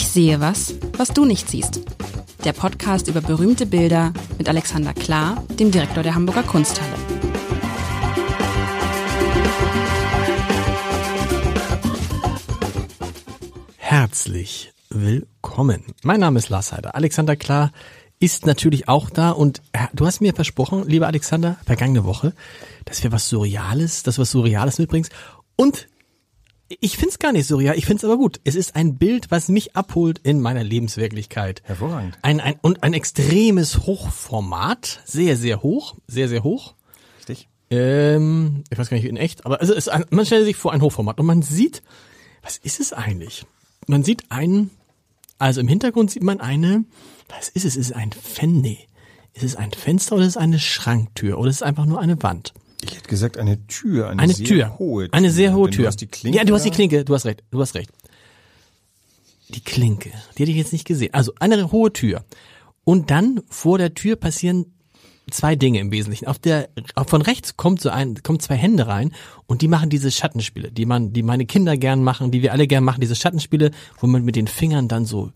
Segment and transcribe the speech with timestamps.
[0.00, 1.80] Ich sehe was, was du nicht siehst.
[2.44, 6.94] Der Podcast über berühmte Bilder mit Alexander Klar, dem Direktor der Hamburger Kunsthalle.
[13.76, 15.82] Herzlich willkommen.
[16.04, 16.94] Mein Name ist Lars Heider.
[16.94, 17.72] Alexander Klar
[18.20, 22.34] ist natürlich auch da und äh, du hast mir versprochen, lieber Alexander, vergangene Woche,
[22.84, 25.10] dass wir was Surreales, dass du was Surreales mitbringst
[25.56, 25.88] und
[26.68, 28.40] ich find's gar nicht surreal, ich find's aber gut.
[28.44, 31.62] Es ist ein Bild, was mich abholt in meiner Lebenswirklichkeit.
[31.64, 32.18] Hervorragend.
[32.22, 36.74] Ein, ein, und ein extremes Hochformat, sehr, sehr hoch, sehr, sehr hoch.
[37.18, 37.48] Richtig.
[37.70, 40.56] Ähm, ich weiß gar nicht in echt, aber also es ist ein, man stellt sich
[40.56, 41.82] vor ein Hochformat und man sieht,
[42.42, 43.46] was ist es eigentlich?
[43.86, 44.70] Man sieht einen,
[45.38, 46.84] also im Hintergrund sieht man eine,
[47.28, 47.76] was ist es?
[47.76, 48.86] Ist es ein Fen nee.
[49.32, 52.22] Ist es ein Fenster oder ist es eine Schranktür oder ist es einfach nur eine
[52.22, 52.52] Wand?
[52.82, 54.78] Ich hätte gesagt eine Tür, eine, Eine sehr Tür.
[54.78, 55.14] hohe Tür.
[55.14, 55.82] Eine sehr hohe Tür.
[55.82, 56.70] Du hast die Klinke ja, du hast die.
[56.70, 57.90] Klinke, du hast recht, du hast recht.
[59.48, 61.14] Die Klinke, die hätte ich jetzt nicht gesehen.
[61.14, 62.24] Also eine hohe Tür.
[62.84, 64.66] Und dann vor der Tür passieren
[65.30, 66.26] zwei Dinge im Wesentlichen.
[66.26, 66.68] Auf der
[67.06, 69.12] von rechts kommt so ein kommen zwei Hände rein
[69.46, 72.66] und die machen diese Schattenspiele, die man die meine Kinder gern machen, die wir alle
[72.66, 73.70] gern machen, diese Schattenspiele,
[74.00, 75.32] wo man mit den Fingern dann so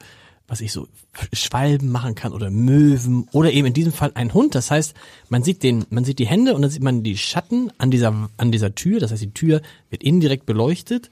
[0.53, 0.87] was ich so
[1.33, 4.55] Schwalben machen kann oder Möwen oder eben in diesem Fall ein Hund.
[4.55, 4.93] Das heißt,
[5.31, 8.29] man sieht den, man sieht die Hände und dann sieht man die Schatten an dieser,
[8.37, 9.01] an dieser Tür.
[9.01, 11.11] Das heißt, die Tür wird indirekt beleuchtet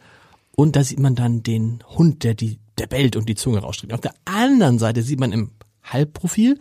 [0.55, 3.95] und da sieht man dann den Hund, der die, der bellt und die Zunge rausstreckt.
[3.95, 5.53] Auf der anderen Seite sieht man im
[5.85, 6.61] Halbprofil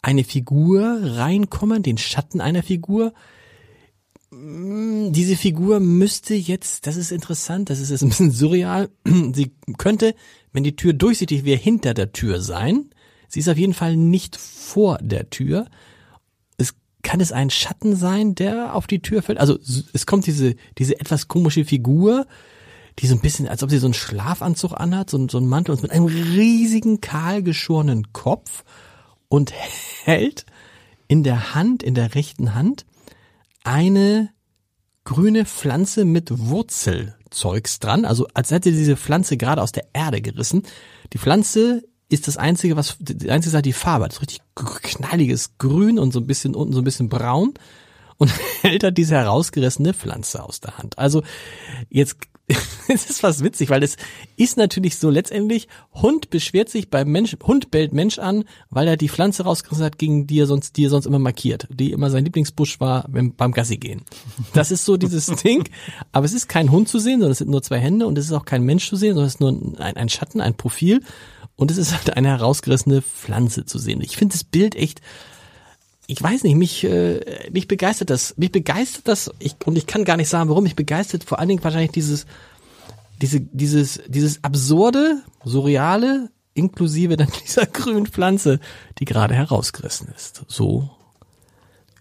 [0.00, 3.14] eine Figur reinkommen, den Schatten einer Figur.
[4.32, 8.88] Mm, Diese Figur müsste jetzt, das ist interessant, das ist jetzt ein bisschen surreal.
[9.04, 10.14] Sie könnte,
[10.52, 12.90] wenn die Tür durchsichtig wäre, hinter der Tür sein.
[13.28, 15.66] Sie ist auf jeden Fall nicht vor der Tür.
[16.56, 19.38] Es kann es ein Schatten sein, der auf die Tür fällt.
[19.38, 19.58] Also
[19.92, 22.26] es kommt diese diese etwas komische Figur,
[22.98, 25.72] die so ein bisschen, als ob sie so einen Schlafanzug anhat, so, so einen Mantel
[25.74, 28.64] und mit einem riesigen kahl geschorenen Kopf
[29.28, 29.52] und
[30.04, 30.46] hält
[31.08, 32.86] in der Hand, in der rechten Hand,
[33.64, 34.30] eine
[35.04, 40.62] grüne Pflanze mit Wurzelzeugs dran, also als hätte diese Pflanze gerade aus der Erde gerissen.
[41.12, 44.12] Die Pflanze ist das einzige, was die einzige Sache die Farbe, hat.
[44.12, 47.54] das richtig knalliges Grün und so ein bisschen unten so ein bisschen braun
[48.18, 50.98] und hält er diese herausgerissene Pflanze aus der Hand.
[50.98, 51.22] Also
[51.88, 52.16] jetzt
[52.88, 53.96] es ist was witzig, weil es
[54.36, 58.96] ist natürlich so letztendlich Hund beschwert sich beim Mensch, Hund bellt Mensch an, weil er
[58.96, 62.10] die Pflanze rausgerissen hat, gegen die er sonst, die er sonst immer markiert, die immer
[62.10, 64.02] sein Lieblingsbusch war beim, beim Gassi gehen.
[64.54, 65.68] Das ist so dieses Ding,
[66.12, 68.26] aber es ist kein Hund zu sehen, sondern es sind nur zwei Hände und es
[68.26, 71.00] ist auch kein Mensch zu sehen, sondern es ist nur ein, ein Schatten, ein Profil
[71.56, 74.00] und es ist halt eine herausgerissene Pflanze zu sehen.
[74.00, 75.00] Ich finde das Bild echt
[76.06, 77.20] ich weiß nicht, mich, äh,
[77.52, 80.76] mich begeistert das, mich begeistert das, ich, und ich kann gar nicht sagen, warum, mich
[80.76, 82.26] begeistert vor allen Dingen wahrscheinlich dieses,
[83.20, 88.58] diese, dieses, dieses absurde, surreale, inklusive dann dieser grünen Pflanze,
[88.98, 90.42] die gerade herausgerissen ist.
[90.48, 90.90] So,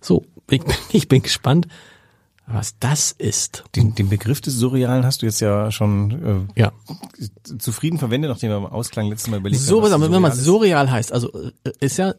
[0.01, 1.67] so, ich, bin- ich bin gespannt,
[2.47, 3.63] was das ist.
[3.77, 6.73] Den, den Begriff des Surrealen hast du jetzt ja schon Ja.
[7.19, 9.93] äh, zufrieden verwendet, nachdem wir im Ausklang letztes Mal überlegt So, haben.
[9.93, 12.13] aber wenn man surreal heißt, also äh, ist ja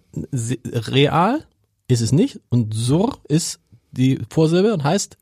[0.64, 1.44] real,
[1.92, 3.60] ist es nicht, und sur ist
[3.92, 5.16] die Vorsilbe und heißt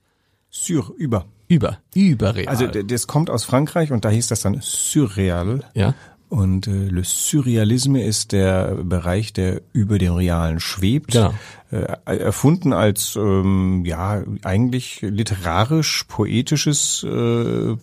[0.50, 1.26] Sur, über.
[1.48, 2.48] über, überreal.
[2.48, 5.64] Also das kommt aus Frankreich und da hieß das dann Surreal.
[5.74, 5.94] ja.
[6.28, 11.10] Und äh, Le Surrealisme ist der Bereich, der über dem Realen schwebt.
[11.10, 11.34] Genau.
[11.70, 17.76] Äh, erfunden als ähm, ja eigentlich literarisch poetisches äh,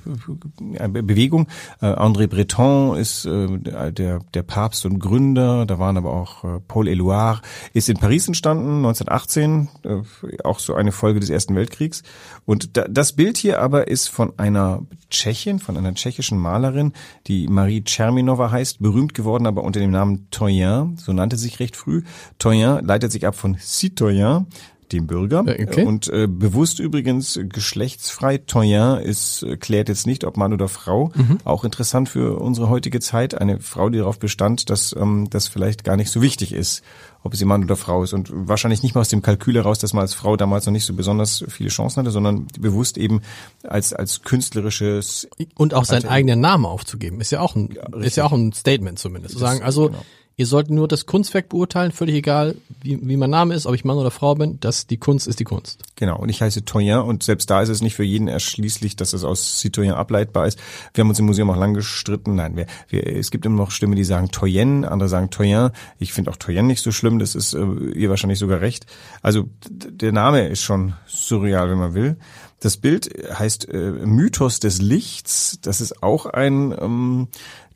[0.89, 1.47] Be- Bewegung.
[1.81, 5.65] Äh, André Breton ist äh, der der Papst und Gründer.
[5.65, 7.41] Da waren aber auch äh, Paul Éluard.
[7.71, 10.01] Ist in Paris entstanden 1918, äh,
[10.43, 12.03] auch so eine Folge des Ersten Weltkriegs.
[12.45, 16.91] Und da, das Bild hier aber ist von einer Tschechin, von einer tschechischen Malerin,
[17.27, 21.77] die Marie Czerminova heißt, berühmt geworden, aber unter dem Namen Toyen, so nannte sich recht
[21.77, 22.03] früh.
[22.37, 24.47] Toyen leitet sich ab von Citoyen,
[24.91, 25.41] dem Bürger.
[25.41, 25.83] Okay.
[25.83, 28.37] Und äh, bewusst übrigens geschlechtsfrei.
[28.37, 31.11] Toyen ist, äh, klärt jetzt nicht, ob Mann oder Frau.
[31.13, 31.39] Mhm.
[31.43, 33.39] Auch interessant für unsere heutige Zeit.
[33.39, 36.83] Eine Frau, die darauf bestand, dass ähm, das vielleicht gar nicht so wichtig ist,
[37.23, 38.13] ob sie Mann oder Frau ist.
[38.13, 40.85] Und wahrscheinlich nicht mal aus dem Kalkül heraus, dass man als Frau damals noch nicht
[40.85, 43.21] so besonders viele Chancen hatte, sondern bewusst eben
[43.63, 48.23] als, als künstlerisches Und auch seinen eigenen Namen aufzugeben, ist ja auch ein, ist ja
[48.23, 49.33] auch ein Statement zumindest.
[49.33, 50.05] Zu sagen, also, genau.
[50.37, 53.83] Ihr sollt nur das Kunstwerk beurteilen, völlig egal, wie, wie mein Name ist, ob ich
[53.83, 55.83] Mann oder Frau bin, dass die Kunst ist die Kunst.
[55.95, 59.13] Genau, und ich heiße Toyen und selbst da ist es nicht für jeden erschließlich, dass
[59.13, 60.59] es aus Citoyen ableitbar ist.
[60.93, 62.35] Wir haben uns im Museum auch lang gestritten.
[62.35, 65.71] Nein, wir, wir, es gibt immer noch Stimmen, die sagen Toyen, andere sagen Toyen.
[65.97, 68.85] Ich finde auch Toyen nicht so schlimm, das ist äh, ihr wahrscheinlich sogar recht.
[69.23, 72.17] Also der Name ist schon surreal, wenn man will.
[72.59, 75.59] Das Bild heißt äh, Mythos des Lichts.
[75.61, 77.27] Das ist auch ein ähm,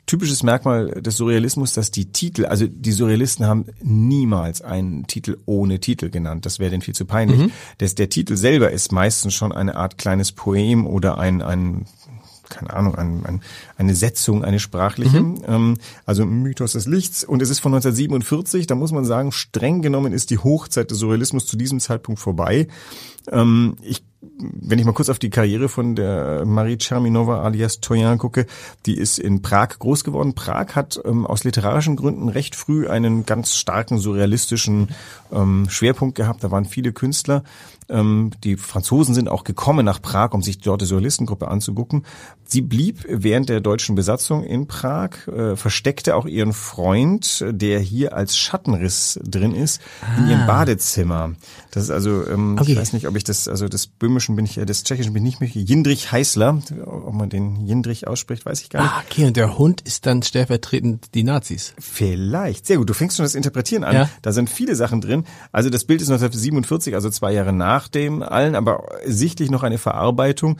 [0.05, 5.79] typisches Merkmal des Surrealismus, dass die Titel, also die Surrealisten haben niemals einen Titel ohne
[5.79, 6.45] Titel genannt.
[6.45, 7.39] Das wäre denn viel zu peinlich.
[7.39, 7.51] Mhm.
[7.77, 11.85] Das, der Titel selber ist meistens schon eine Art kleines Poem oder ein, ein
[12.49, 13.41] keine Ahnung, ein, ein,
[13.77, 15.41] eine Setzung, eine sprachliche, mhm.
[15.47, 17.23] ähm, also Mythos des Lichts.
[17.23, 20.99] Und es ist von 1947, da muss man sagen, streng genommen ist die Hochzeit des
[20.99, 22.67] Surrealismus zu diesem Zeitpunkt vorbei.
[23.31, 24.03] Ähm, ich
[24.41, 28.45] wenn ich mal kurz auf die Karriere von der Marie Cherminova alias Toyan gucke,
[28.85, 30.33] die ist in Prag groß geworden.
[30.33, 34.89] Prag hat ähm, aus literarischen Gründen recht früh einen ganz starken surrealistischen
[35.31, 36.43] ähm, Schwerpunkt gehabt.
[36.43, 37.43] Da waren viele Künstler.
[37.89, 42.05] Ähm, die Franzosen sind auch gekommen nach Prag, um sich dort die Surrealistengruppe anzugucken.
[42.45, 48.13] Sie blieb während der deutschen Besatzung in Prag, äh, versteckte auch ihren Freund, der hier
[48.15, 50.19] als Schattenriss drin ist, ah.
[50.19, 50.47] in ihrem ah.
[50.47, 51.31] Badezimmer.
[51.71, 52.71] Das ist also, ähm, okay.
[52.71, 55.25] ich weiß nicht, ob ich das, also des Böhmischen bin ich, äh, des Tschechischen bin
[55.25, 58.91] ich nicht mehr, Jindrich Heißler, ob man den Jindrich ausspricht, weiß ich gar nicht.
[58.91, 61.73] Ah, okay, und der Hund ist dann stellvertretend die Nazis.
[61.79, 63.95] Vielleicht, sehr gut, du fängst schon das Interpretieren an.
[63.95, 64.09] Ja.
[64.21, 65.25] Da sind viele Sachen drin.
[65.51, 69.77] Also das Bild ist 1947, also zwei Jahre nach dem allen, aber sichtlich noch eine
[69.77, 70.57] Verarbeitung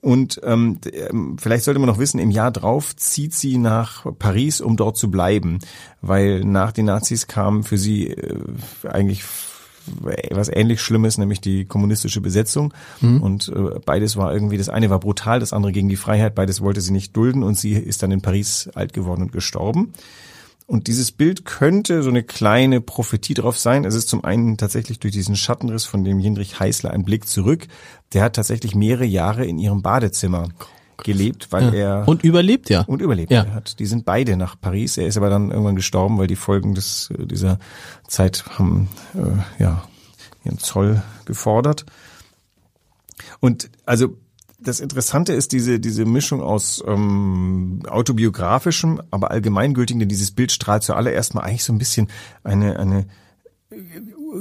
[0.00, 4.60] und ähm, ähm, vielleicht sollte man noch wissen, im Jahr drauf zieht sie nach Paris,
[4.60, 5.58] um dort zu bleiben,
[6.00, 8.38] weil nach den Nazis kam für sie äh,
[8.88, 9.22] eigentlich
[10.30, 12.72] was ähnlich Schlimmes, nämlich die kommunistische Besetzung.
[13.00, 13.22] Mhm.
[13.22, 16.60] Und äh, beides war irgendwie, das eine war brutal, das andere gegen die Freiheit, beides
[16.60, 19.92] wollte sie nicht dulden und sie ist dann in Paris alt geworden und gestorben.
[20.70, 23.84] Und dieses Bild könnte so eine kleine Prophetie drauf sein.
[23.84, 27.66] Es ist zum einen tatsächlich durch diesen Schattenriss von dem Jindrich Heißler ein Blick zurück.
[28.12, 30.50] Der hat tatsächlich mehrere Jahre in ihrem Badezimmer
[31.04, 32.00] gelebt, weil ja.
[32.00, 33.46] er und überlebt ja und überlebt ja.
[33.52, 33.78] hat.
[33.78, 34.96] Die sind beide nach Paris.
[34.96, 37.58] Er ist aber dann irgendwann gestorben, weil die Folgen des dieser
[38.06, 39.84] Zeit haben äh, ja
[40.44, 41.86] ihren Zoll gefordert.
[43.40, 44.16] Und also
[44.62, 50.82] das Interessante ist diese, diese Mischung aus ähm, autobiografischem, aber allgemeingültigen, denn dieses Bild strahlt
[50.82, 52.08] zuallererst mal eigentlich so ein bisschen
[52.44, 53.06] eine, eine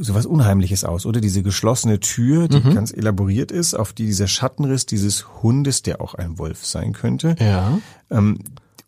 [0.02, 1.22] sowas Unheimliches aus, oder?
[1.22, 2.74] Diese geschlossene Tür, die mhm.
[2.74, 7.36] ganz elaboriert ist, auf die dieser Schattenriss dieses Hundes, der auch ein Wolf sein könnte,
[7.40, 7.80] ja.
[8.10, 8.40] ähm,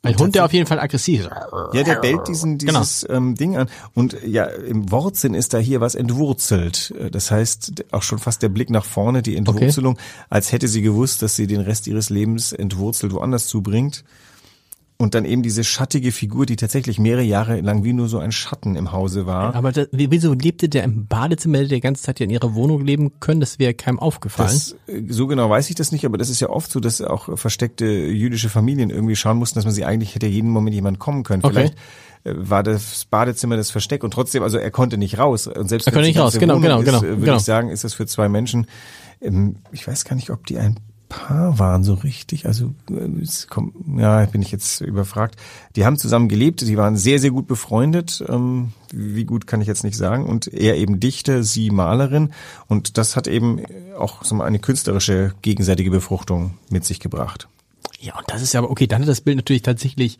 [0.03, 1.29] ein Hund, der auf jeden Fall aggressiv ist.
[1.73, 2.79] Ja, der bellt diesen, genau.
[2.79, 3.17] dieses genau.
[3.17, 3.69] ähm, Ding an.
[3.93, 6.91] Und ja, im Wortsinn ist da hier was entwurzelt.
[7.11, 10.03] Das heißt, auch schon fast der Blick nach vorne, die Entwurzelung, okay.
[10.29, 14.03] als hätte sie gewusst, dass sie den Rest ihres Lebens entwurzelt woanders zubringt.
[15.01, 18.31] Und dann eben diese schattige Figur, die tatsächlich mehrere Jahre lang wie nur so ein
[18.31, 19.55] Schatten im Hause war.
[19.55, 22.85] Aber das, wieso lebte der im Badezimmer, hätte der ganze Zeit ja in ihrer Wohnung
[22.85, 23.39] leben können?
[23.39, 24.51] Das wäre keinem aufgefallen.
[24.51, 27.01] Das, äh, so genau weiß ich das nicht, aber das ist ja oft so, dass
[27.01, 30.99] auch versteckte jüdische Familien irgendwie schauen mussten, dass man sie eigentlich hätte jeden Moment jemand
[30.99, 31.41] kommen können.
[31.41, 31.81] Vielleicht okay
[32.23, 35.47] äh, war das Badezimmer das Versteck und trotzdem, also er konnte nicht raus.
[35.47, 37.01] Und selbst er konnte nicht raus, genau, genau, genau.
[37.01, 37.37] Würde genau.
[37.37, 38.67] ich sagen, ist das für zwei Menschen,
[39.19, 40.79] ähm, ich weiß gar nicht, ob die ein
[41.11, 42.45] Paar waren so richtig.
[42.45, 45.35] Also äh, kommt, ja, bin ich jetzt überfragt.
[45.75, 48.23] Die haben zusammen gelebt, die waren sehr, sehr gut befreundet.
[48.29, 50.25] Ähm, wie gut kann ich jetzt nicht sagen.
[50.25, 52.31] Und er eben Dichter, sie Malerin.
[52.67, 53.61] Und das hat eben
[53.97, 57.49] auch so eine künstlerische gegenseitige Befruchtung mit sich gebracht.
[57.99, 60.17] Ja, und das ist ja aber okay, dann hat das Bild natürlich tatsächlich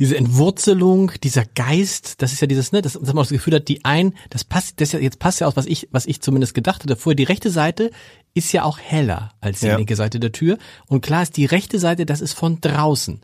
[0.00, 3.68] diese Entwurzelung, dieser Geist, das ist ja dieses, ne, das, das man das Gefühl hat,
[3.68, 6.54] die ein, das passt, das ja, jetzt passt ja aus, was ich, was ich zumindest
[6.54, 6.96] gedacht hatte.
[6.96, 7.90] Vorher die rechte Seite
[8.32, 9.76] ist ja auch heller als die ja.
[9.76, 10.56] linke Seite der Tür.
[10.86, 13.20] Und klar ist die rechte Seite, das ist von draußen.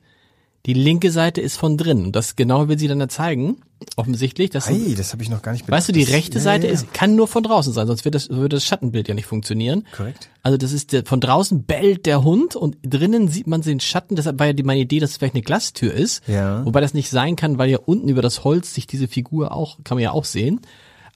[0.66, 2.06] Die linke Seite ist von drin.
[2.06, 3.58] Und das genau will sie dann da zeigen.
[3.94, 4.50] Offensichtlich.
[4.50, 5.78] Das, hey, das habe ich noch gar nicht bedacht.
[5.78, 6.78] Weißt du, die rechte Seite ja, ja.
[6.78, 9.84] ist, kann nur von draußen sein, sonst wird das, würde das Schattenbild ja nicht funktionieren.
[9.96, 10.28] Korrekt.
[10.42, 14.16] Also das ist der, von draußen bellt der Hund und drinnen sieht man den Schatten.
[14.16, 16.26] Deshalb war ja die, meine Idee, dass es vielleicht eine Glastür ist.
[16.26, 16.64] Ja.
[16.66, 19.78] Wobei das nicht sein kann, weil ja unten über das Holz sich diese Figur auch,
[19.84, 20.60] kann man ja auch sehen.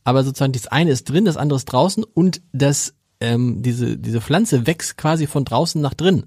[0.05, 4.21] Aber sozusagen das eine ist drin, das andere ist draußen und das, ähm, diese, diese
[4.21, 6.27] Pflanze wächst quasi von draußen nach drin.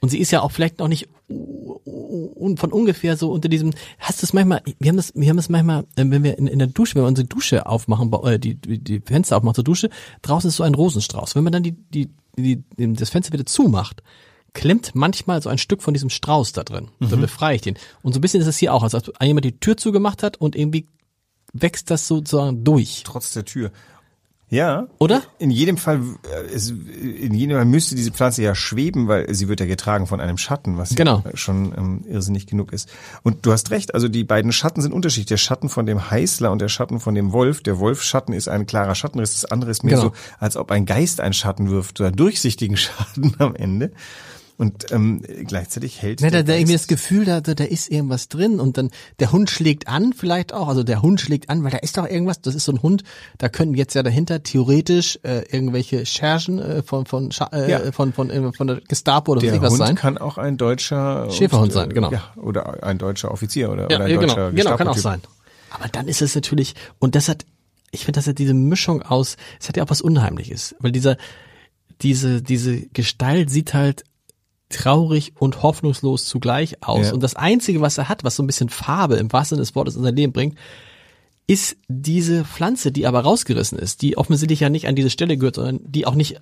[0.00, 4.26] Und sie ist ja auch vielleicht noch nicht von ungefähr so unter diesem, hast du
[4.26, 6.68] es manchmal, wir haben das, wir haben es manchmal, äh, wenn wir in, in der
[6.68, 9.90] Dusche, wenn wir unsere Dusche aufmachen, äh, die, die Fenster aufmachen zur Dusche,
[10.22, 11.34] draußen ist so ein Rosenstrauß.
[11.34, 14.02] Wenn man dann die, die, die, das Fenster wieder zumacht,
[14.52, 16.90] klemmt manchmal so ein Stück von diesem Strauß da drin.
[17.00, 17.10] Mhm.
[17.10, 17.76] Dann befreie ich den.
[18.02, 20.36] Und so ein bisschen ist es hier auch, als ob jemand die Tür zugemacht hat
[20.38, 20.88] und irgendwie
[21.52, 23.02] wächst das sozusagen durch.
[23.04, 23.72] Trotz der Tür.
[24.48, 24.86] Ja.
[24.98, 25.22] Oder?
[25.38, 26.00] In jedem Fall,
[26.32, 26.56] äh,
[26.96, 30.38] in jedem Fall müsste diese Pflanze ja schweben, weil sie wird ja getragen von einem
[30.38, 31.22] Schatten, was genau.
[31.24, 32.88] ja schon ähm, irrsinnig genug ist.
[33.24, 35.26] Und du hast recht, also die beiden Schatten sind unterschiedlich.
[35.26, 37.62] Der Schatten von dem Heißler und der Schatten von dem Wolf.
[37.62, 40.08] Der Wolfschatten ist ein klarer Schattenriss, das andere ist mehr genau.
[40.08, 43.90] so, als ob ein Geist einen Schatten wirft, oder durchsichtigen Schatten am Ende.
[44.58, 47.90] Und ähm, gleichzeitig hält Ja, da, der da irgendwie das Gefühl, da, da, da ist
[47.90, 50.68] irgendwas drin und dann der Hund schlägt an, vielleicht auch.
[50.68, 52.40] Also der Hund schlägt an, weil da ist doch irgendwas.
[52.40, 53.02] Das ist so ein Hund.
[53.36, 57.92] Da können jetzt ja dahinter theoretisch äh, irgendwelche Schergen äh, von von äh, Ja.
[57.92, 59.94] von, von von von der Gestapo oder der was Hund sein.
[59.94, 62.10] kann auch ein deutscher Schäferhund äh, sein, genau.
[62.10, 64.96] Ja, oder ein deutscher Offizier oder, Ja, oder ein ja, deutscher genau, genau, kann auch
[64.96, 65.20] sein.
[65.70, 67.44] Aber dann ist es natürlich, und das hat,
[67.90, 71.18] ich finde, das hat diese Mischung aus, es hat ja auch was Unheimliches, weil dieser,
[72.00, 74.04] diese, diese Gestalt sieht halt
[74.68, 77.08] traurig und hoffnungslos zugleich aus.
[77.08, 77.14] Ja.
[77.14, 79.74] Und das Einzige, was er hat, was so ein bisschen Farbe im wahrsten Sinne des
[79.74, 80.58] Wortes in sein Leben bringt,
[81.46, 85.56] ist diese Pflanze, die aber rausgerissen ist, die offensichtlich ja nicht an diese Stelle gehört,
[85.56, 86.40] sondern die auch nicht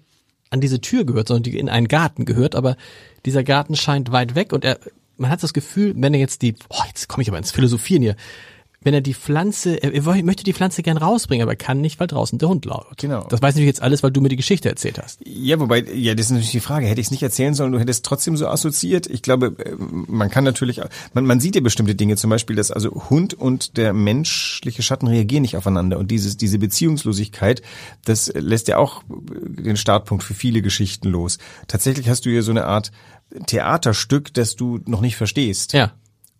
[0.50, 2.76] an diese Tür gehört, sondern die in einen Garten gehört, aber
[3.26, 4.78] dieser Garten scheint weit weg und er,
[5.16, 8.02] man hat das Gefühl, wenn er jetzt die, oh, jetzt komme ich aber ins Philosophieren
[8.02, 8.16] hier,
[8.84, 11.98] wenn er die Pflanze, er, er möchte die Pflanze gern rausbringen, aber er kann nicht,
[11.98, 12.98] weil draußen der Hund lauert.
[12.98, 13.26] Genau.
[13.28, 15.20] Das weiß ich jetzt alles, weil du mir die Geschichte erzählt hast.
[15.24, 16.86] Ja, wobei, ja, das ist natürlich die Frage.
[16.86, 19.06] Hätte ich es nicht erzählen sollen, du hättest trotzdem so assoziiert.
[19.06, 20.80] Ich glaube, äh, man kann natürlich,
[21.14, 25.08] man, man sieht ja bestimmte Dinge, zum Beispiel, dass also Hund und der menschliche Schatten
[25.08, 25.98] reagieren nicht aufeinander.
[25.98, 27.62] Und dieses, diese Beziehungslosigkeit,
[28.04, 31.38] das lässt ja auch den Startpunkt für viele Geschichten los.
[31.68, 32.92] Tatsächlich hast du hier so eine Art
[33.46, 35.72] Theaterstück, das du noch nicht verstehst.
[35.72, 35.92] Ja.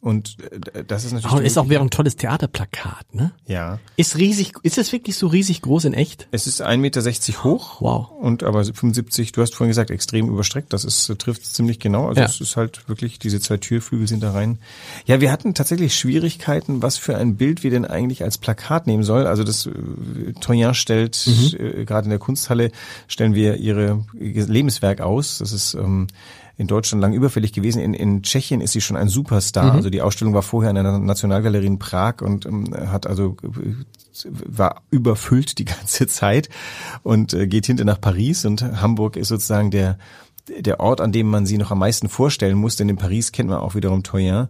[0.05, 0.37] Und
[0.75, 1.35] äh, das ist natürlich.
[1.35, 3.33] Und ist auch wäre ein tolles Theaterplakat, ne?
[3.47, 3.79] ja.
[3.97, 6.29] Ist riesig, ist es wirklich so riesig groß in echt?
[6.31, 7.81] Es ist 1,60 Meter hoch.
[7.81, 8.11] Wow.
[8.21, 10.75] Und aber 75, du hast vorhin gesagt, extrem überstreckt.
[10.75, 12.09] Das ist, trifft ziemlich genau.
[12.09, 12.27] Also Ja.
[12.27, 14.59] es ist halt wirklich, diese zwei Türflügel sind da rein.
[15.07, 19.05] Ja, wir hatten tatsächlich Schwierigkeiten, was für ein Bild wir denn eigentlich als Plakat nehmen
[19.05, 19.27] sollen.
[19.27, 19.71] Also das äh,
[20.39, 21.27] Troyen stellt,
[21.59, 22.73] äh, gerade in der Kunsthalle,
[23.09, 25.39] stellen wir ihre ihr Lebenswerk aus.
[25.39, 26.09] Das ist ähm,
[26.57, 27.81] in Deutschland lang überfällig gewesen.
[27.81, 29.73] In, in Tschechien ist sie schon ein Superstar.
[29.73, 34.29] Also die Ausstellung war vorher in einer Nationalgalerie in Prag und ähm, hat also äh,
[34.31, 36.49] war überfüllt die ganze Zeit
[37.03, 39.99] und äh, geht hinter nach Paris und Hamburg ist sozusagen der
[40.49, 43.49] der Ort, an dem man sie noch am meisten vorstellen muss, denn in Paris kennt
[43.49, 44.49] man auch wiederum Troyen.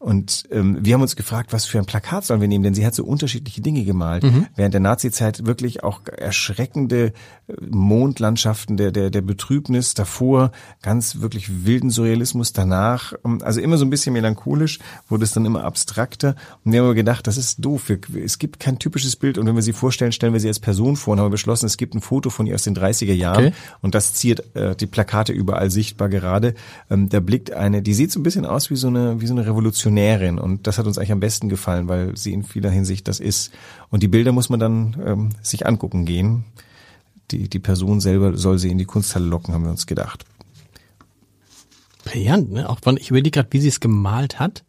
[0.00, 2.86] Und ähm, wir haben uns gefragt, was für ein Plakat sollen wir nehmen, denn sie
[2.86, 4.24] hat so unterschiedliche Dinge gemalt.
[4.56, 7.12] Während der Nazi-Zeit wirklich auch erschreckende
[7.48, 13.76] äh, Mondlandschaften der, der, der Betrübnis, davor ganz wirklich wilden Surrealismus, danach, ähm, also immer
[13.76, 14.78] so ein bisschen melancholisch,
[15.10, 16.34] wurde es dann immer abstrakter.
[16.64, 17.92] Und wir haben aber gedacht, das ist doof.
[18.24, 20.96] Es gibt kein typisches Bild und wenn wir sie vorstellen, stellen wir sie als Person
[20.96, 23.52] vor und haben beschlossen, es gibt ein Foto von ihr aus den 30er Jahren Okay.
[23.82, 26.54] und das ziert äh, die Plakate überall sichtbar gerade.
[26.90, 29.34] Ähm, da blickt eine, die sieht so ein bisschen aus wie so eine, wie so
[29.34, 29.46] eine
[29.90, 33.20] Revolutionärin und das hat uns eigentlich am besten gefallen, weil sie in vieler Hinsicht das
[33.20, 33.52] ist.
[33.90, 36.44] Und die Bilder muss man dann ähm, sich angucken gehen.
[37.30, 40.24] Die, die Person selber soll sie in die Kunsthalle locken, haben wir uns gedacht.
[42.04, 42.68] Brillant, ne?
[42.68, 44.64] Auch von, ich überlege gerade, wie sie es gemalt hat.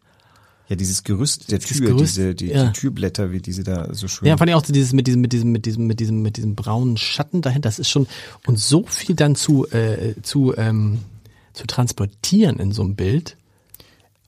[0.68, 2.66] Ja, dieses Gerüst der Dieses Tür, Gerüst, diese, die, ja.
[2.66, 4.28] die Türblätter, wie diese da so schön.
[4.28, 6.36] Ja, fand ich auch so dieses mit diesem, mit diesem, mit diesem, mit diesem, mit
[6.36, 7.68] diesem braunen Schatten dahinter.
[7.68, 8.06] Das ist schon
[8.46, 11.00] und so viel dann zu äh, zu ähm,
[11.52, 13.36] zu transportieren in so einem Bild.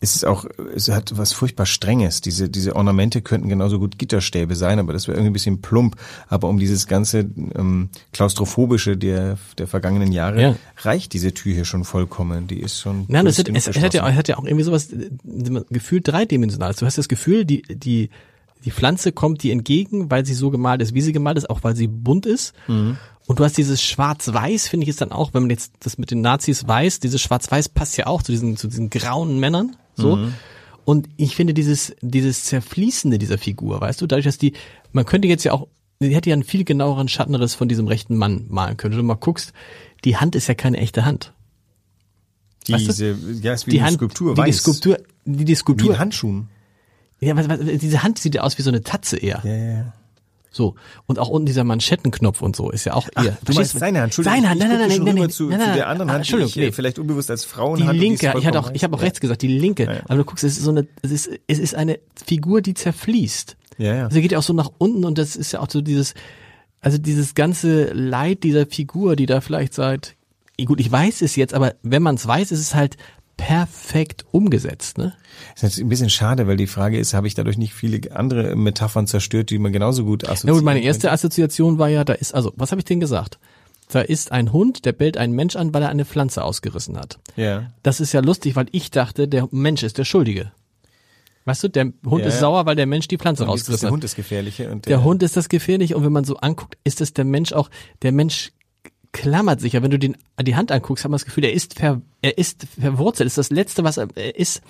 [0.05, 0.45] Es ist auch,
[0.77, 2.21] es hat was furchtbar Strenges.
[2.21, 5.97] Diese, diese Ornamente könnten genauso gut Gitterstäbe sein, aber das wäre irgendwie ein bisschen plump.
[6.29, 7.21] Aber um dieses ganze
[7.57, 10.57] ähm, klaustrophobische der, der vergangenen Jahre Ja.
[10.83, 12.47] reicht diese Tür hier schon vollkommen.
[12.47, 13.07] Die ist schon.
[13.09, 15.11] Nein, größt hat, es, es hat ja, hat ja auch irgendwie sowas äh,
[15.71, 16.77] gefühlt dreidimensionales.
[16.77, 18.11] Du hast das Gefühl, die die
[18.65, 21.63] die Pflanze kommt dir entgegen, weil sie so gemalt ist, wie sie gemalt ist, auch
[21.65, 22.55] weil sie bunt ist.
[22.67, 26.11] Und du hast dieses Schwarz-Weiß, finde ich, ist dann auch, wenn man jetzt das mit
[26.11, 29.77] den Nazis weiß, dieses Schwarz-Weiß passt ja auch zu diesen zu diesen grauen Männern.
[29.97, 30.19] So.
[30.85, 34.53] Und ich finde dieses dieses Zerfließende dieser Figur, weißt du, dadurch, dass die,
[34.93, 35.69] man könnte jetzt ja auch,
[36.01, 38.93] die hätte ja einen viel genaueren Schattenriss von diesem rechten Mann malen können.
[38.93, 39.53] Wenn du mal guckst,
[40.05, 41.33] die Hand ist ja keine echte Hand.
[42.69, 42.93] weißt du?
[42.93, 44.59] Diese, ja, ist wie die Hand, Skulptur, die, die weiß.
[44.59, 46.49] Skulptur, die, die Wie Skulptur, in Handschuhen.
[47.21, 49.41] ja, was, was, diese Hand sieht ja aus wie so eine Tatze eher.
[49.45, 49.93] Ja, ja, ja.
[50.55, 50.77] So.
[51.07, 53.37] Und auch unten dieser Manschettenknopf und so ist ja auch eher.
[53.45, 54.37] Du meinst seine Hand, Entschuldigung.
[54.37, 56.15] Seine Hand, ich nein, nein, nein, nein, nein, zu, nein, zu nein, der anderen ah,
[56.15, 56.73] Hand, die Entschuldigung, ich äh, nee.
[56.73, 59.07] vielleicht unbewusst als Frauen Die linke, ist ich hatte auch, ich habe auch recht.
[59.07, 59.85] rechts gesagt, die linke.
[59.85, 60.01] Ja, ja.
[60.05, 63.57] Aber du guckst, es ist so eine, es ist, es ist eine Figur, die zerfließt.
[63.79, 64.05] Ja, ja.
[64.05, 66.15] Also geht ja auch so nach unten und das ist ja auch so dieses,
[66.81, 70.15] also dieses ganze Leid dieser Figur, die da vielleicht seit,
[70.65, 72.97] gut, ich weiß es jetzt, aber wenn man es weiß, ist es halt
[73.37, 75.15] perfekt umgesetzt, ne?
[75.55, 78.15] Das ist natürlich ein bisschen schade, weil die Frage ist, habe ich dadurch nicht viele
[78.15, 80.45] andere Metaphern zerstört, die man genauso gut assoziiert?
[80.47, 83.39] Na gut, meine erste Assoziation war ja, da ist, also, was habe ich denn gesagt?
[83.91, 87.19] Da ist ein Hund, der bellt einen Mensch an, weil er eine Pflanze ausgerissen hat.
[87.37, 87.71] Ja.
[87.83, 90.53] Das ist ja lustig, weil ich dachte, der Mensch ist der Schuldige.
[91.45, 92.41] Weißt du, der Hund Ja, ist ja.
[92.41, 93.93] sauer, weil der Mensch die Pflanze Und ist rausgerissen der hat.
[93.93, 97.03] Hund das Gefährliche und Der Hund ist das Gefährliche und wenn man so anguckt, ist
[97.03, 97.69] es der Mensch auch,
[98.01, 98.53] der Mensch
[99.15, 99.83] klammert sich ja.
[99.83, 102.67] Wenn du den, die Hand anguckst, hat man das Gefühl, er ist, ver, er ist
[102.79, 103.27] verwurzelt.
[103.27, 104.61] Das ist das Letzte, was er, ist.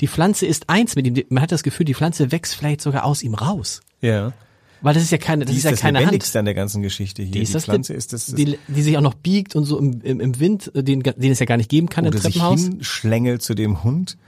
[0.00, 1.24] Die Pflanze ist eins mit ihm.
[1.30, 3.80] Man hat das Gefühl, die Pflanze wächst vielleicht sogar aus ihm raus.
[4.02, 4.34] Ja.
[4.82, 6.36] Weil das ist ja keine, das die ist ja das keine Hand.
[6.36, 7.32] An der ganzen Geschichte hier.
[7.32, 10.00] Die ist das Pflanze ist das, die, die sich auch noch biegt und so im,
[10.02, 12.60] im, im Wind, den, den es ja gar nicht geben kann im oder sich Treppenhaus.
[12.60, 14.18] hinschlängelt zu dem Hund.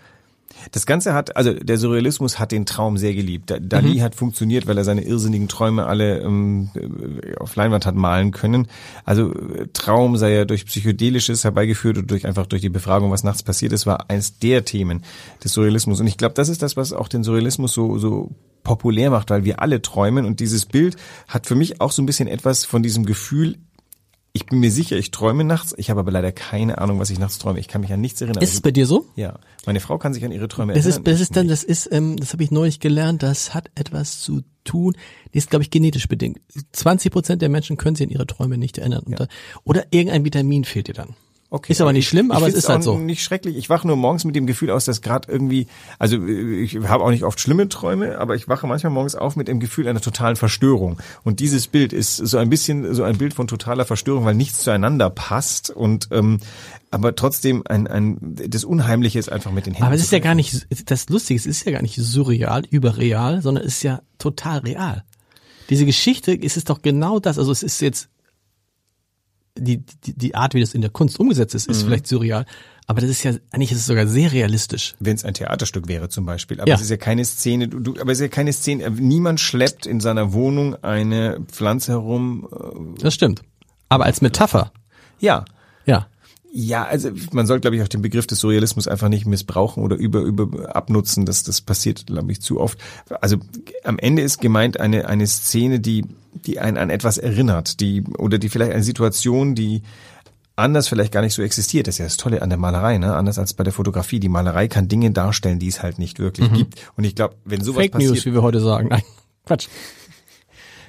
[0.73, 3.51] Das Ganze hat, also der Surrealismus hat den Traum sehr geliebt.
[3.51, 4.03] Da- Dali Mhm.
[4.03, 8.69] hat funktioniert, weil er seine irrsinnigen Träume alle ähm, äh, auf Leinwand hat malen können.
[9.05, 13.25] Also äh, Traum sei ja durch Psychedelisches herbeigeführt und durch einfach durch die Befragung, was
[13.25, 15.03] nachts passiert ist, war eins der Themen
[15.43, 16.01] des Surrealismus.
[16.01, 18.31] Und ich glaube, das ist das, was auch den Surrealismus so, so
[18.63, 20.97] populär macht, weil wir alle träumen und dieses Bild
[21.29, 23.57] hat für mich auch so ein bisschen etwas von diesem Gefühl,
[24.37, 27.21] ich bin mir sicher, ich träume nachts, ich habe aber leider keine Ahnung, was ich
[27.21, 27.61] nachts träume.
[27.61, 28.43] Ich kann mich an nichts erinnern.
[28.43, 29.07] Ist es bei dir so?
[29.15, 31.03] Ja, meine Frau kann sich an ihre Träume Das erinnern.
[31.03, 34.21] ist, das ist dann, das ist, ähm, das habe ich neulich gelernt, das hat etwas
[34.21, 34.95] zu tun,
[35.33, 36.41] das ist, glaube ich, genetisch bedingt.
[36.73, 39.05] 20 Prozent der Menschen können sich an ihre Träume nicht erinnern.
[39.07, 39.29] Da-
[39.63, 41.15] Oder irgendein Vitamin fehlt dir dann.
[41.55, 42.99] Okay, Ist aber nicht schlimm, aber es ist halt so.
[42.99, 43.57] Nicht schrecklich.
[43.57, 45.69] Ich wache nur morgens mit dem Gefühl aus, dass gerade irgendwie,
[46.01, 49.37] also äh, ich habe auch nicht oft schlimme Träume, aber ich wache manchmal morgens auf
[49.37, 50.99] mit dem Gefühl einer totalen Verstörung.
[51.23, 54.65] Und dieses Bild ist so ein bisschen so ein Bild von totaler Verstörung, weil nichts
[54.65, 56.41] zueinander passt und ähm,
[56.91, 59.87] aber trotzdem ein, ein das Unheimliche ist einfach mit den Händen.
[59.87, 63.43] Aber es ist ja gar nicht, das Lustige, es ist ja gar nicht surreal, überreal,
[63.43, 65.05] sondern es ist ja total real.
[65.71, 68.09] Diese Geschichte ist es doch genau das, also es ist jetzt,
[69.57, 71.87] die, die, die Art, wie das in der Kunst umgesetzt ist, ist Mhm.
[71.87, 72.45] vielleicht surreal,
[72.87, 74.95] aber das ist ja, eigentlich ist es sogar sehr realistisch.
[75.01, 76.61] wenn es ein Theaterstück wäre zum Beispiel.
[76.61, 76.75] Aber Ja.
[76.75, 79.87] es ist ja keine Szene, du, du, aber es ist ja keine Szene, niemand schleppt
[79.87, 82.49] in seiner Wohnung eine Pflanze herum.
[82.99, 83.43] Äh, Das stimmt.
[83.89, 84.73] Aber als Metapher,
[85.21, 85.45] ja.
[85.87, 86.09] ja.
[86.57, 89.97] Ja, also man soll, glaube ich, auch den Begriff des Surrealismus einfach nicht missbrauchen oder
[89.97, 91.27] über, über abnutzen.
[91.27, 92.79] Das, das passiert, glaube ich, zu oft.
[93.21, 93.39] Also
[93.83, 96.05] am Ende ist gemeint eine, eine Szene, die,
[96.47, 99.83] die einen an etwas erinnert, die, oder die vielleicht eine Situation, die
[100.57, 101.87] anders vielleicht gar nicht so existiert.
[101.87, 103.15] Das ist ja das Tolle an der Malerei, ne?
[103.15, 104.21] Anders als bei der Fotografie.
[104.21, 106.81] Die Malerei kann Dinge darstellen, die es halt nicht wirklich gibt.
[106.97, 108.89] Und ich glaube, wenn sowas Fake passiert, News, wie wir heute sagen.
[108.89, 109.03] Nein,
[109.47, 109.69] Quatsch.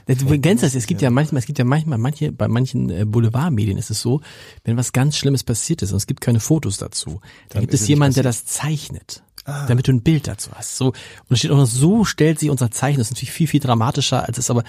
[0.07, 3.05] Du kennst das, es gibt ja manchmal, es gibt ja manchmal, manche, bei manchen äh,
[3.05, 4.21] Boulevardmedien ist es so,
[4.63, 7.87] wenn was ganz Schlimmes passiert ist und es gibt keine Fotos dazu, dann, gibt es
[7.87, 9.23] jemanden, der das zeichnet.
[9.67, 10.75] Damit du ein Bild dazu hast.
[10.75, 10.95] So, und
[11.29, 12.97] es steht auch noch, so stellt sich unser Zeichen.
[12.97, 14.63] Das ist natürlich viel, viel dramatischer, als es aber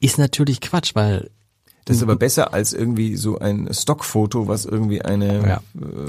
[0.00, 1.30] ist natürlich Quatsch, weil
[1.86, 5.60] das ist aber besser als irgendwie so ein Stockfoto, was irgendwie eine, Ja,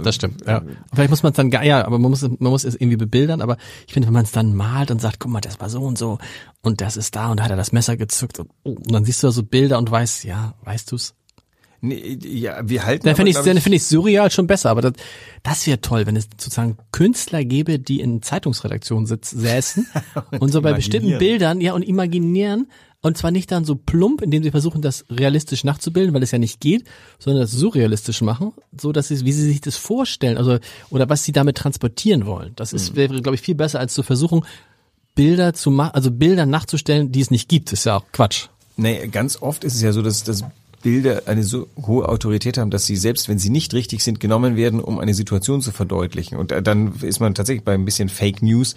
[0.03, 0.45] das stimmt.
[0.45, 0.61] Ja.
[0.93, 3.41] Vielleicht muss man es dann, gar- ja, aber man muss, man muss es irgendwie bebildern,
[3.41, 3.57] aber
[3.87, 5.97] ich finde, wenn man es dann malt und sagt, guck mal, das war so und
[5.97, 6.19] so
[6.61, 9.05] und das ist da und da hat er das Messer gezückt und, oh, und dann
[9.05, 11.15] siehst du da so Bilder und weißt, ja, weißt du's?
[11.83, 13.07] Nee, ja, wir halten.
[13.07, 14.93] Dann finde ich, dann finde ich surreal schon besser, aber das,
[15.41, 19.87] das wäre toll, wenn es sozusagen Künstler gäbe, die in Zeitungsredaktionen sitz, säßen
[20.39, 21.17] und, so bei bestimmten.
[21.17, 22.67] Bildern, ja, und imaginieren
[23.01, 26.37] und zwar nicht dann so plump, indem sie versuchen, das realistisch nachzubilden, weil es ja
[26.37, 26.83] nicht geht,
[27.19, 30.59] sondern das surrealistisch machen, so dass sie, wie sie sich das vorstellen, also,
[30.89, 32.53] oder was sie damit transportieren wollen.
[32.55, 32.75] Das Mhm.
[32.77, 34.41] ist, wäre, glaube ich, viel besser, als zu versuchen,
[35.15, 37.71] Bilder zu machen, also Bilder nachzustellen, die es nicht gibt.
[37.71, 38.47] Das ist ja auch Quatsch.
[38.77, 40.43] Nee, ganz oft ist es ja so, dass, dass
[40.81, 44.55] Bilder eine so hohe Autorität haben, dass sie selbst, wenn sie nicht richtig sind, genommen
[44.55, 46.37] werden, um eine Situation zu verdeutlichen.
[46.37, 48.75] Und äh, dann ist man tatsächlich bei ein bisschen Fake News,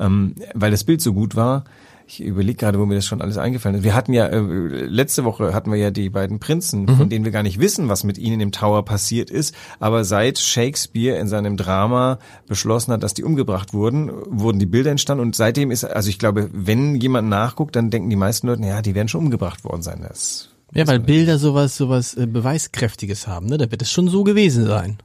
[0.00, 1.64] ähm, weil das Bild so gut war.
[2.06, 3.84] Ich überlege gerade, wo mir das schon alles eingefallen ist.
[3.84, 7.32] Wir hatten ja, äh, letzte Woche hatten wir ja die beiden Prinzen, von denen wir
[7.32, 9.54] gar nicht wissen, was mit ihnen im Tower passiert ist.
[9.80, 14.90] Aber seit Shakespeare in seinem Drama beschlossen hat, dass die umgebracht wurden, wurden die Bilder
[14.90, 15.22] entstanden.
[15.22, 18.82] Und seitdem ist, also ich glaube, wenn jemand nachguckt, dann denken die meisten Leute, ja,
[18.82, 20.04] die werden schon umgebracht worden sein.
[20.06, 23.56] Das Ja, weil Bilder sowas, sowas äh, Beweiskräftiges haben, ne?
[23.56, 24.98] Da wird es schon so gewesen sein.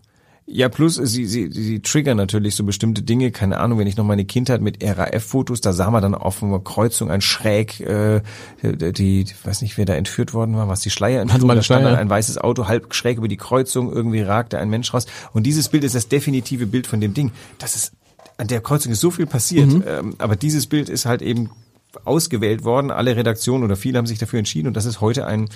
[0.51, 3.29] Ja, plus sie, sie, sie triggern natürlich so bestimmte Dinge.
[3.29, 6.59] Keine Ahnung, wenn ich noch meine Kindheit mit RAF-Fotos, da sah man dann auf einer
[6.59, 8.21] Kreuzung ein Schräg, äh,
[8.63, 11.85] die, ich weiß nicht, wer da entführt worden war, was die Schleier entführt, da stand
[11.85, 15.05] dann ein weißes Auto halb schräg über die Kreuzung, irgendwie ragte ein Mensch raus.
[15.33, 17.31] Und dieses Bild ist das definitive Bild von dem Ding.
[17.59, 17.91] Das ist,
[18.37, 21.51] an der Kreuzung ist so viel passiert, ähm, aber dieses Bild ist halt eben
[22.05, 22.91] ausgewählt worden.
[22.91, 25.49] Alle Redaktionen oder viele haben sich dafür entschieden und das ist heute ein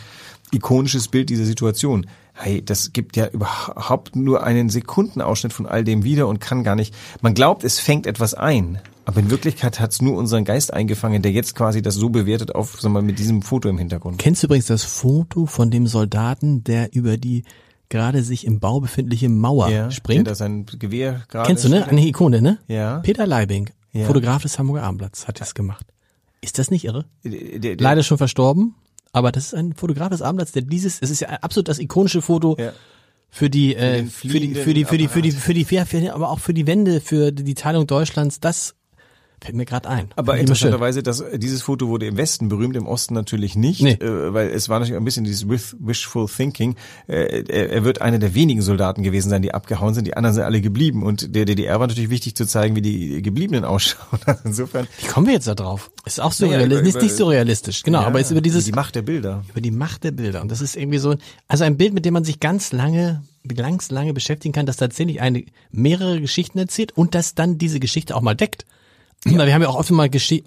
[0.53, 2.05] ikonisches Bild dieser Situation.
[2.33, 6.75] Hey, das gibt ja überhaupt nur einen Sekundenausschnitt von all dem wieder und kann gar
[6.75, 6.93] nicht.
[7.21, 11.21] Man glaubt, es fängt etwas ein, aber in Wirklichkeit hat es nur unseren Geist eingefangen,
[11.21, 14.17] der jetzt quasi das so bewertet auf, sagen wir mal, mit diesem Foto im Hintergrund.
[14.17, 17.43] Kennst du übrigens das Foto von dem Soldaten, der über die
[17.89, 20.27] gerade sich im Bau befindliche Mauer Der springt?
[20.27, 21.45] da sein Gewehr gerade.
[21.47, 21.87] Kennst du, ne?
[21.87, 22.57] Eine Ikone, ne?
[22.67, 22.99] Ja.
[22.99, 24.07] Peter Leibing, Ja.
[24.07, 25.85] Fotograf des Hamburger Abendblatts, hat das gemacht.
[26.41, 27.05] Ist das nicht irre?
[27.23, 28.73] Der, der, Leider schon verstorben,
[29.13, 32.21] aber das ist ein Fotograf des Abendblatts, der dieses, es ist ja absolut das ikonische
[32.21, 32.73] Foto Ja.
[33.30, 35.99] für die, äh, den für die, für die, für die, für die, für die, für
[36.02, 38.76] die, aber auch für die Wende, für die Teilung Deutschlands, das
[39.43, 40.08] Fällt mir gerade ein.
[40.15, 43.93] Aber interessanterweise, dass dieses Foto wurde im Westen berühmt, im Osten natürlich nicht, Nee.
[43.99, 46.75] äh, weil es war natürlich ein bisschen dieses with- wishful thinking.
[47.08, 50.08] Äh, er, er wird einer der wenigen Soldaten gewesen sein, die abgehauen sind.
[50.08, 53.21] Die anderen sind alle geblieben und der DDR war natürlich wichtig zu zeigen, wie die
[53.21, 54.19] Gebliebenen ausschauen.
[54.25, 54.88] Also Insofern.
[55.01, 55.91] Wie kommen wir jetzt da drauf?
[56.06, 58.63] Ist auch Naja, surrealistisch, über- ist nicht über- surrealistisch, genau, Ja, aber ist über dieses,
[58.63, 59.43] die Macht der Bilder.
[59.49, 60.41] über die Macht der Bilder.
[60.41, 61.15] Und das ist irgendwie so,
[61.49, 65.19] also ein Bild, mit dem man sich ganz lange, ganz lange beschäftigen kann, das tatsächlich
[65.19, 68.65] eine, mehrere Geschichten erzählt und das dann diese Geschichte auch mal deckt.
[69.25, 70.41] Weil wir haben ja auch oftmals, äh,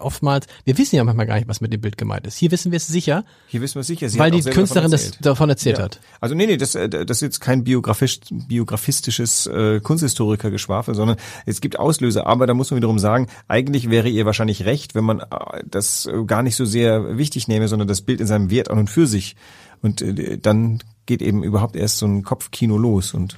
[0.00, 2.38] oftmals, wir wissen ja manchmal gar nicht, was mit dem Bild gemeint ist.
[2.38, 4.08] Hier wissen wir es sicher, Hier wissen wir sicher.
[4.08, 5.26] Sie weil die Künstlerin davon das erzählt.
[5.26, 5.84] davon erzählt Ja.
[5.84, 6.00] hat.
[6.20, 11.60] Also nee, nee, das, äh, das ist jetzt kein biografisch, biografistisches äh, Kunsthistoriker-Geschwafel, sondern es
[11.60, 12.26] gibt Auslöser.
[12.26, 15.26] Aber da muss man wiederum sagen, eigentlich wäre ihr wahrscheinlich recht, wenn man äh,
[15.66, 18.78] das äh, gar nicht so sehr wichtig nehme, sondern das Bild in seinem Wert an
[18.78, 19.36] und für sich.
[19.82, 23.12] Und äh, dann geht eben überhaupt erst so ein Kopfkino los.
[23.12, 23.36] Und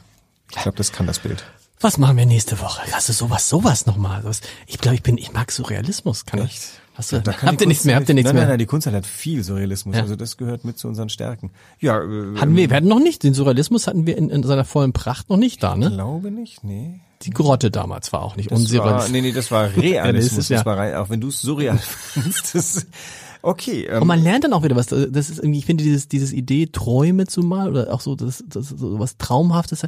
[0.51, 1.45] ich glaube, das kann das Bild.
[1.81, 2.83] Was machen wir nächste Woche?
[2.93, 4.23] Hast du sowas, sowas nochmal?
[4.67, 6.25] Ich glaube, ich bin, ich mag Surrealismus.
[6.25, 6.55] Kann Echt?
[6.55, 7.97] Ich, hast du, Da habt ihr nichts mehr?
[7.97, 8.45] Habt ihr nichts nein, mehr?
[8.45, 9.95] Nein, nein, die Kunst hat viel Surrealismus.
[9.95, 10.03] Ja.
[10.03, 11.51] Also das gehört mit zu unseren Stärken.
[11.79, 14.65] Ja, äh, Hatten wir, wir hatten noch nicht, den Surrealismus hatten wir in, in seiner
[14.65, 15.91] vollen Pracht noch nicht da, ne?
[15.91, 17.01] glaube nicht, nee.
[17.23, 19.13] Die Grotte damals war auch nicht unsurrealistisch.
[19.13, 20.39] nee, nee, das war Realismus.
[20.39, 22.55] ist ja- das war rein, auch wenn du es surreal findest.
[22.55, 22.87] Das,
[23.47, 23.87] okay.
[23.87, 24.87] Ähm, Und man lernt dann auch wieder was.
[24.87, 28.45] Das ist irgendwie, ich finde dieses, dieses Idee, Träume zu malen oder auch so, das,
[28.47, 29.83] das so was Traumhaftes.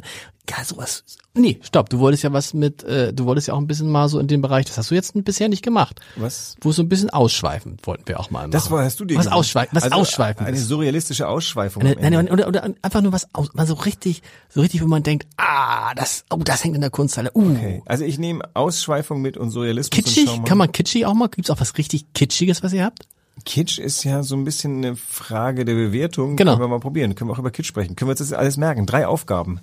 [0.49, 1.03] Ja, sowas.
[1.35, 1.89] Nee, stopp.
[1.89, 4.27] Du wolltest ja was mit, äh, du wolltest ja auch ein bisschen mal so in
[4.27, 5.99] dem Bereich, das hast du jetzt bisher nicht gemacht.
[6.15, 6.55] was?
[6.61, 8.51] Wo so ein bisschen ausschweifen wollten wir auch mal machen.
[8.51, 10.67] Das war, hast du dir Was ausschweifen, was also ausschweifen Eine ist.
[10.67, 11.83] surrealistische Ausschweifung.
[11.83, 15.03] Eine, nein, oder, oder einfach nur was aus, mal so richtig, so richtig, wo man
[15.03, 17.31] denkt, ah, das, oh, das hängt in der Kunsthalle.
[17.35, 17.81] Uh, Okay.
[17.85, 19.97] Also ich nehme Ausschweifung mit und Surrealismus.
[19.97, 20.43] und kitschig, mal.
[20.45, 21.27] kann man kitschig auch mal?
[21.29, 23.07] Gibt's auch was richtig kitschiges, was ihr habt?
[23.45, 26.35] Kitsch ist ja so ein bisschen eine Frage der Bewertung.
[26.35, 26.53] Genau.
[26.53, 27.15] Können wir mal probieren.
[27.15, 27.95] Können wir auch über Kitsch sprechen.
[27.95, 28.85] Können wir uns das alles merken?
[28.85, 29.59] Drei Aufgaben.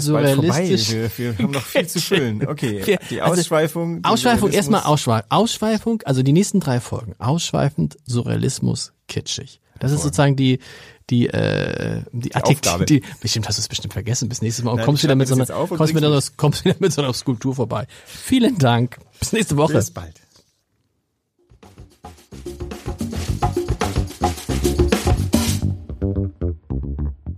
[0.00, 0.32] Vorbei.
[0.34, 0.92] surrealistisch.
[0.92, 2.42] Wir, wir haben noch viel zu füllen.
[2.48, 2.82] Okay.
[2.84, 4.02] Wir- Die also, Ausschweifung.
[4.02, 5.30] der Ausschweifung, erstmal Ausschweifung.
[5.30, 7.14] Ausschweifung, also die nächsten drei Folgen.
[7.18, 9.60] Ausschweifend, Surrealismus, kitschig.
[9.80, 10.58] Das ist sozusagen die,
[11.10, 12.72] die, äh, die, Adjektive.
[12.72, 12.84] Aufgabe.
[12.86, 15.34] Die, bestimmt hast du es bestimmt vergessen bis nächstes Mal und Nein, kommst mit so
[15.34, 15.44] einer,
[16.14, 17.86] wieder, kommst wieder mit so einer Skulptur vorbei.
[18.06, 18.98] Vielen Dank.
[19.20, 19.74] Bis nächste Woche.
[19.74, 20.14] Bis bald.